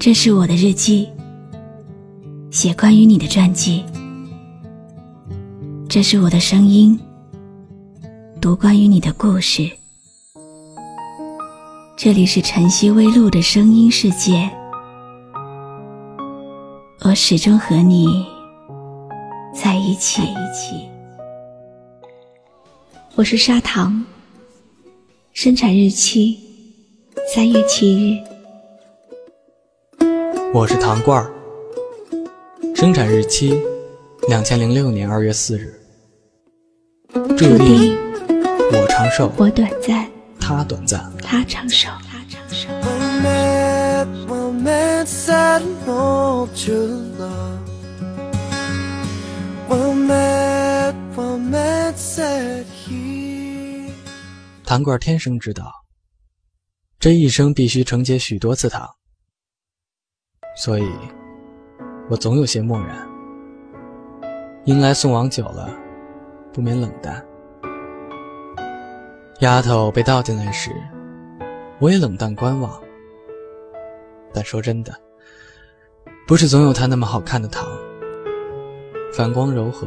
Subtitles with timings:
[0.00, 1.08] 这是我的日记，
[2.52, 3.84] 写关于你的传记。
[5.88, 6.96] 这是我的声音，
[8.40, 9.68] 读关于你的故事。
[11.96, 14.48] 这里是晨曦微露的声音世界，
[17.00, 18.24] 我始终和你
[19.52, 20.22] 在一起。
[23.16, 24.06] 我是砂糖，
[25.32, 26.38] 生产日期
[27.34, 28.37] 三月七日。
[30.54, 31.30] 我是糖罐儿，
[32.74, 33.62] 生产日期
[34.28, 35.78] 两千零六年二月四日。
[37.36, 37.94] 注定
[38.72, 41.90] 我长寿，我短暂，他短暂，他长寿。
[42.10, 42.68] 他长寿。
[54.64, 55.70] 糖罐天生知道，
[56.98, 58.88] 这一生必须承接许多次糖。
[60.58, 60.90] 所以，
[62.10, 63.08] 我总有些漠然。
[64.64, 65.70] 迎来送往久了，
[66.52, 67.24] 不免冷淡。
[69.38, 70.72] 丫头被倒进来时，
[71.78, 72.72] 我也冷淡观望。
[74.34, 74.92] 但说真的，
[76.26, 77.64] 不是总有它那么好看的糖，
[79.12, 79.86] 反光柔和，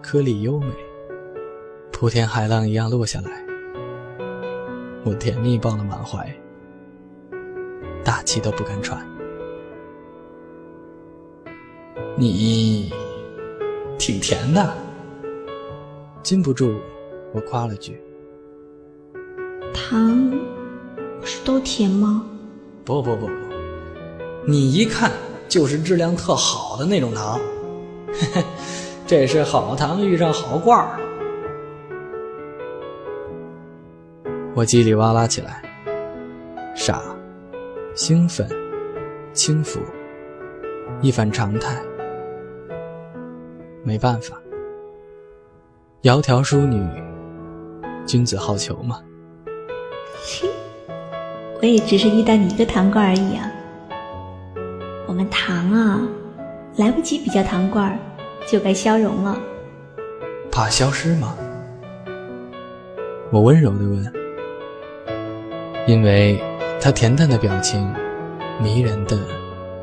[0.00, 0.72] 颗粒优美，
[1.90, 3.44] 铺天海浪一样落下来，
[5.04, 6.32] 我甜蜜抱了满怀，
[8.04, 9.04] 大气都不敢喘。
[12.16, 12.92] 你
[13.98, 14.74] 挺甜的，
[16.22, 16.74] 禁不住
[17.32, 18.00] 我夸了句。
[19.72, 20.30] 糖
[21.20, 22.26] 不是都甜吗？
[22.84, 23.32] 不不不不，
[24.46, 25.10] 你一看
[25.48, 27.38] 就是质量特好的那种糖。
[28.12, 28.44] 嘿嘿，
[29.06, 30.98] 这是好糖遇上好罐儿。
[34.54, 35.62] 我叽里哇啦起来，
[36.74, 37.00] 傻、
[37.94, 38.48] 兴奋、
[39.32, 39.80] 轻浮，
[41.00, 41.80] 一反常态。
[43.82, 44.36] 没办法，
[46.02, 46.86] 窈窕淑女，
[48.06, 49.00] 君子好逑嘛。
[50.22, 50.46] 切，
[51.60, 53.50] 我也只是遇到你一个糖罐而已啊。
[55.06, 56.00] 我们糖啊，
[56.76, 57.98] 来不及比较糖罐，
[58.46, 59.40] 就该消融了。
[60.52, 61.36] 怕消失吗？
[63.32, 64.12] 我温柔的问。
[65.86, 66.38] 因为
[66.80, 67.92] 他恬淡的表情，
[68.62, 69.18] 迷人的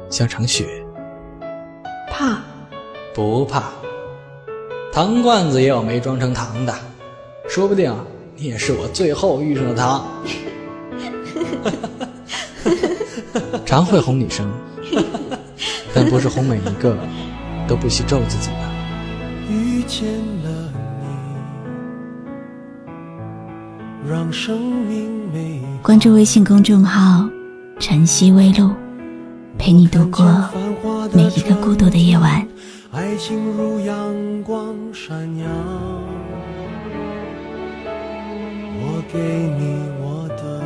[0.09, 0.65] 像场雪。
[2.09, 2.37] 怕？
[3.13, 3.63] 不怕。
[4.97, 6.73] 糖罐子也有没装成糖的，
[7.47, 7.95] 说不定
[8.35, 10.03] 你也是我最后遇上的糖。
[13.63, 14.51] 常会哄女生，
[15.93, 16.97] 但不是哄每一个
[17.67, 18.57] 都不惜咒自己的。
[19.51, 20.07] 遇见
[20.43, 20.73] 了
[22.83, 25.61] 你，让生命美。
[25.83, 27.29] 关注微信公众号
[27.77, 28.71] “晨曦微露”，
[29.59, 30.25] 陪你度过
[31.13, 32.43] 每一个孤独的夜晚。
[32.97, 35.45] 爱情如阳光闪耀，
[38.73, 40.59] 我给你我的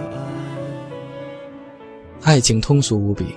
[2.24, 2.32] 爱。
[2.32, 3.36] 爱情通俗无比，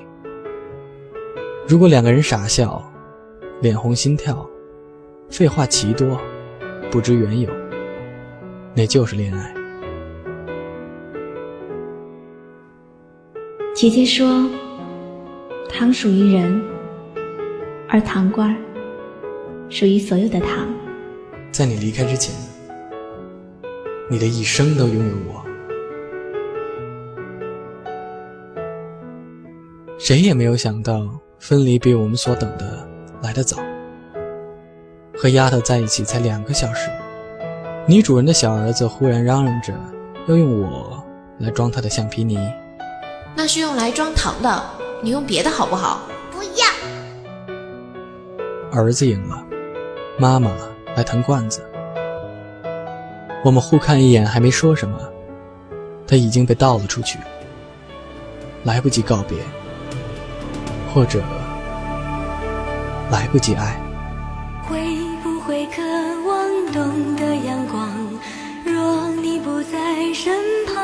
[1.67, 2.81] 如果两个人傻笑，
[3.61, 4.49] 脸红心跳，
[5.29, 6.17] 废话奇多，
[6.89, 7.51] 不知缘由，
[8.77, 9.53] 那就是恋爱。
[13.75, 14.49] 姐姐说，
[15.69, 16.63] 糖属于人，
[17.89, 18.57] 而糖罐。
[19.75, 20.69] 属于所有的糖，
[21.51, 22.33] 在你离开之前，
[24.09, 25.45] 你的一生都拥有我。
[29.99, 32.89] 谁也没有想到，分离比我们所等的
[33.21, 33.57] 来得早。
[35.17, 36.89] 和丫头在一起才两个小时，
[37.89, 39.75] 女主人的小儿子忽然嚷嚷着
[40.29, 41.05] 要用我
[41.41, 42.39] 来装他的橡皮泥。
[43.35, 44.65] 那是用来装糖的，
[45.03, 46.03] 你用别的好不好？
[46.31, 46.65] 不要。
[48.71, 49.45] 儿子赢了。
[50.17, 50.53] 妈妈
[50.97, 51.61] 来腾罐子，
[53.45, 54.97] 我们互看一眼，还没说什么，
[56.07, 57.19] 他已经被倒了出去，
[58.63, 59.39] 来不及告别，
[60.95, 61.21] 或者
[63.11, 63.77] 来不及爱。
[64.69, 64.79] 会
[65.25, 67.91] 不会渴望懂得阳光？
[68.65, 70.33] 若你不在身
[70.73, 70.77] 旁，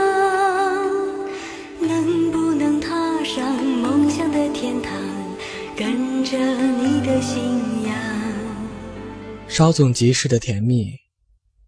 [1.80, 2.88] 能不能踏
[3.22, 4.92] 上梦想的天堂，
[5.76, 7.79] 跟着你的心？
[9.60, 10.90] 稍纵即逝的甜蜜，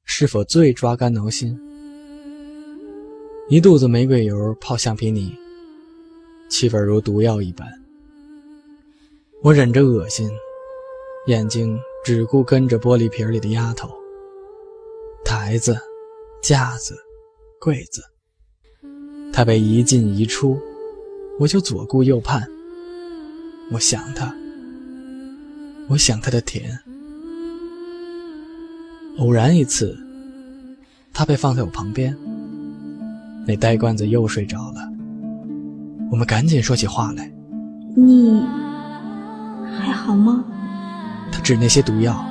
[0.05, 1.55] 是否最抓肝挠心？
[3.51, 5.37] 一肚子玫瑰油泡橡皮泥，
[6.49, 7.69] 气味如毒药一般。
[9.43, 10.27] 我忍着恶心，
[11.27, 13.91] 眼睛只顾跟着玻璃瓶里的丫头。
[15.23, 15.77] 台子、
[16.43, 16.97] 架子、
[17.61, 18.03] 柜子，
[19.35, 20.59] 她被一进一出，
[21.39, 22.43] 我就左顾右盼，
[23.71, 24.35] 我想他，
[25.91, 26.73] 我想他的甜。
[29.19, 29.95] 偶然一次，
[31.13, 32.17] 他被放在我旁边，
[33.47, 34.81] 那呆罐子又睡着了。
[36.11, 37.31] 我们赶紧说起话来。
[37.95, 38.43] 你
[39.77, 40.43] 还好吗？
[41.31, 42.25] 他指那些毒药。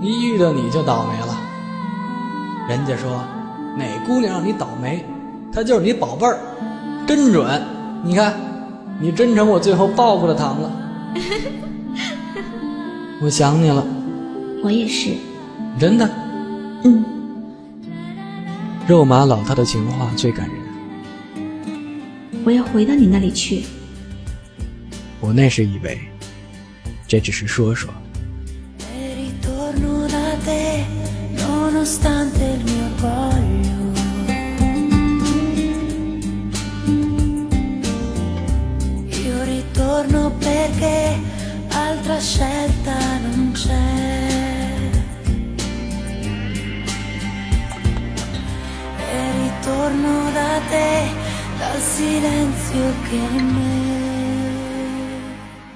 [0.00, 1.38] 一遇到你就倒霉了。
[2.68, 3.22] 人家说，
[3.78, 5.04] 哪姑娘让你倒霉，
[5.52, 6.38] 她就是你宝贝儿，
[7.06, 7.62] 真准。
[8.02, 8.34] 你看，
[9.00, 10.70] 你真成我最后报复的糖了。
[13.22, 13.86] 我想你了。
[14.62, 15.10] 我也是。
[15.78, 16.08] 真的，
[16.84, 17.04] 嗯，
[18.88, 20.56] 肉麻老套的情话最感人。
[22.44, 23.64] 我要回到你那里去。
[25.20, 25.98] 我那时以为，
[27.06, 27.92] 这只是说说。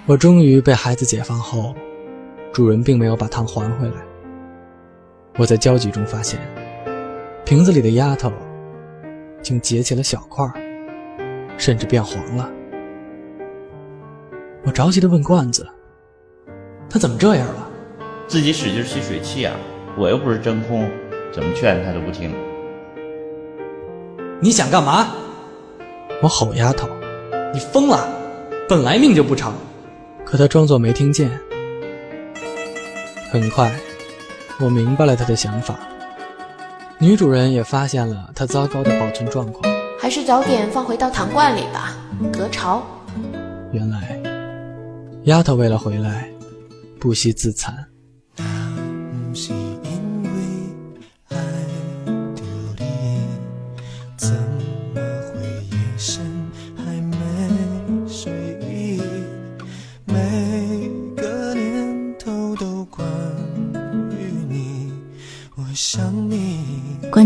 [0.07, 1.75] 我终于被孩子解放后，
[2.53, 3.97] 主人并没有把糖还回来。
[5.37, 6.41] 我在焦急中发现，
[7.45, 8.33] 瓶子里的丫头
[9.43, 10.51] 竟结起了小块，
[11.57, 12.51] 甚至变黄了。
[14.65, 15.69] 我着急地问罐子
[16.91, 17.69] ：“他怎么这样了？”
[18.27, 19.55] 自己使劲吸水器啊！
[19.97, 20.91] 我又不是真空，
[21.33, 22.35] 怎么劝他都不听。
[24.41, 25.09] 你想干嘛？
[26.21, 26.89] 我吼丫头
[27.55, 28.09] ：“你疯了！
[28.69, 29.55] 本来命就不长。”
[30.27, 31.31] 可她装作没听见。
[33.31, 33.73] 很快，
[34.59, 35.79] 我明白了她的想法。
[36.99, 41.97] 女主人也发现了她糟糕的保存状况，还是早点放回到糖罐里吧，
[42.33, 42.85] 隔潮。
[43.71, 44.21] 原来，
[45.25, 46.29] 丫头为了回来，
[46.99, 47.73] 不惜自残。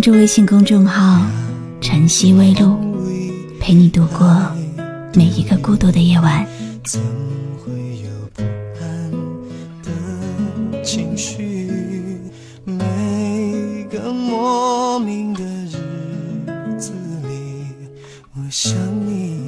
[0.02, 1.25] 关注微信公众号
[1.81, 2.76] “晨曦微露”，
[3.62, 4.52] 陪你度过
[5.14, 6.44] 每一个孤独的夜晚。
[6.82, 7.00] 怎
[7.56, 7.70] 会
[8.02, 8.43] 有不
[8.81, 9.12] 安
[9.84, 11.70] 的情绪？
[12.64, 15.70] 每个莫名的日
[16.81, 16.90] 子
[17.22, 17.64] 里，
[18.34, 18.76] 我想
[19.06, 19.38] 你，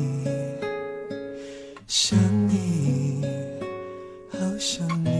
[1.88, 2.16] 想
[2.48, 3.24] 你，
[4.30, 5.10] 好想你。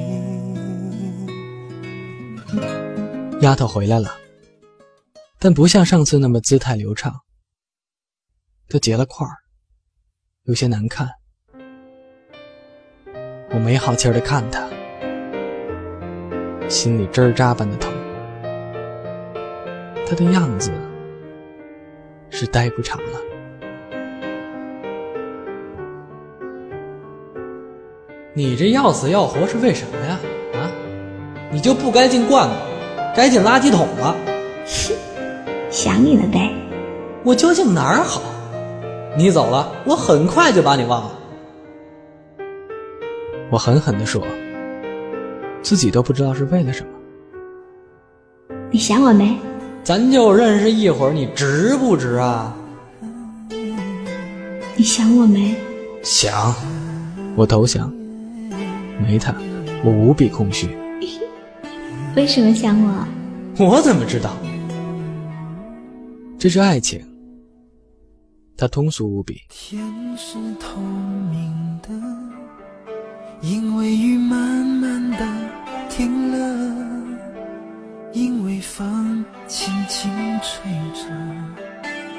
[3.41, 4.24] 丫头回来了。
[5.45, 7.13] 但不像上次那么姿态流畅，
[8.67, 9.37] 都结了块儿，
[10.45, 11.07] 有些难看。
[13.51, 14.67] 我没好气儿的看他，
[16.67, 17.93] 心里针扎般的疼。
[20.09, 20.73] 他的样子
[22.31, 23.21] 是待不长了。
[28.33, 30.19] 你这要死要活是为什么呀？
[30.55, 30.73] 啊，
[31.53, 32.55] 你就不该进罐子，
[33.15, 34.17] 该进垃圾桶了。
[35.75, 36.55] 想你了呗，
[37.25, 38.23] 我究竟哪儿好？
[39.19, 41.11] 你走了，我很快就把你忘了。
[43.51, 44.25] 我狠狠地说，
[45.63, 46.89] 自己都不知道是为了什么。
[48.71, 49.37] 你想我没？
[49.83, 52.55] 咱就认识一会儿，你值不值啊？
[54.77, 55.57] 你想我没？
[56.05, 56.55] 想，
[57.35, 57.93] 我投降。
[59.05, 59.35] 没他，
[59.85, 60.69] 我无比空虚。
[62.15, 63.65] 为什么想我？
[63.67, 64.31] 我怎么知道？
[66.45, 67.03] 这是爱情，
[68.55, 69.41] 它通俗无比。
[69.49, 69.83] 天
[70.15, 71.89] 是透明的，
[73.41, 75.27] 因为雨慢慢的
[75.89, 77.17] 停了，
[78.13, 80.11] 因为风轻轻
[80.43, 81.09] 吹着，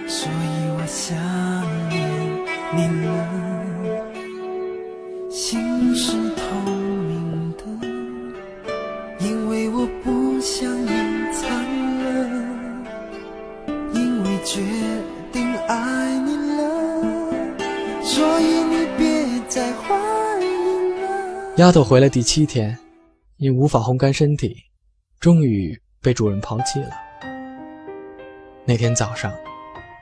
[0.07, 1.15] 所以我想
[1.89, 2.01] 念
[2.75, 3.54] 你了。
[21.57, 22.77] 丫头回来第七天，
[23.37, 24.53] 因无法烘干身体，
[25.19, 26.89] 终于被主人抛弃了。
[28.65, 29.31] 那天早上，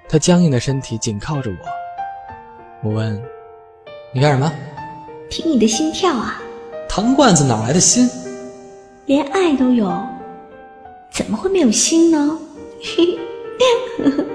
[0.10, 2.90] 她僵硬的身体紧靠着我。
[2.90, 3.22] 我问
[4.12, 4.52] ：“你干什么？”
[5.30, 6.42] 听你的心跳啊。
[6.90, 8.10] 糖罐子哪来的心？
[9.06, 9.86] 连爱都有，
[11.12, 12.40] 怎么会没有心呢？
[12.82, 13.06] 嘿
[14.00, 14.26] 嘿。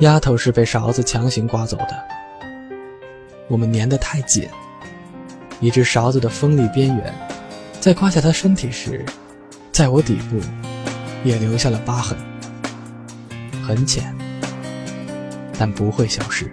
[0.00, 2.19] 丫头是被勺子强行刮走的。
[3.50, 4.48] 我们粘得太紧，
[5.58, 7.12] 一只勺子的锋利边缘，
[7.80, 9.04] 在刮下他身体时，
[9.72, 10.38] 在我底部
[11.24, 12.16] 也留下了疤痕，
[13.66, 14.14] 很浅，
[15.58, 16.48] 但不会消失。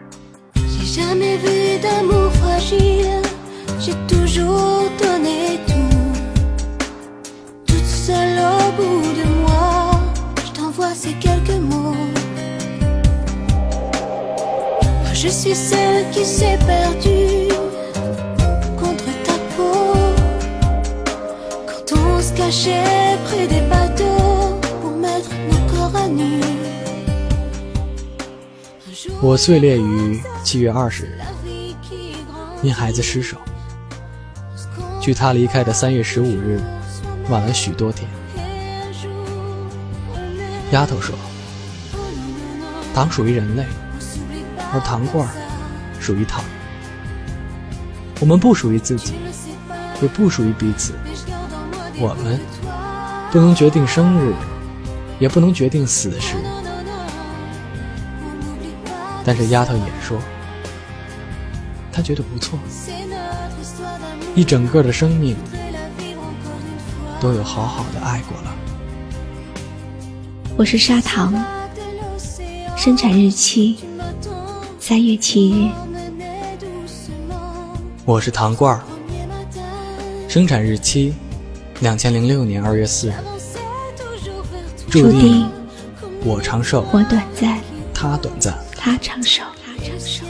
[29.22, 31.20] 我碎裂于七月二十日，
[32.64, 33.36] 因孩子失手。
[35.02, 36.62] 距他离开的三月十五日，
[37.30, 38.10] 晚了许多天。
[40.72, 41.14] 丫头说
[42.96, 43.66] ：“党属于人类，
[44.74, 45.28] 而糖罐
[46.00, 46.44] 属于糖。
[48.20, 49.14] 我们不属于自己，
[50.02, 50.94] 也不属于彼此。
[52.00, 52.40] 我们
[53.32, 54.34] 不能决定生日，
[55.20, 56.36] 也不能决定死时。”
[59.24, 60.18] 但是丫头也说，
[61.92, 62.58] 她觉得不错，
[64.36, 65.36] 一整个的生命
[67.20, 68.56] 都有好好的爱过了。
[70.56, 71.34] 我是砂糖，
[72.78, 73.80] 生产日期
[74.88, 75.70] 三月七日。
[78.06, 78.82] 我是糖罐儿，
[80.30, 81.14] 生产日期
[81.82, 83.14] 两千零六年二月四日。
[84.90, 85.46] 注定
[86.24, 87.60] 我长寿，我短暂，
[87.94, 88.58] 他短暂。
[88.78, 90.24] 他长寿，他长寿。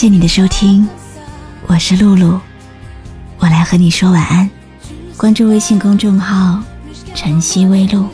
[0.00, 0.88] 谢你的收听，
[1.66, 2.40] 我是露露，
[3.38, 4.48] 我来和你说晚安。
[5.14, 6.58] 关注微信公众号
[7.14, 8.06] “晨曦微露”，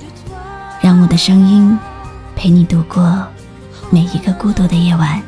[0.83, 1.79] 让我的声音
[2.35, 3.25] 陪你度过
[3.89, 5.23] 每一个孤独的夜晚。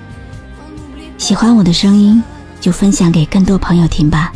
[1.16, 2.20] 喜欢我的声音，
[2.60, 4.32] 就分享给更多朋友听吧。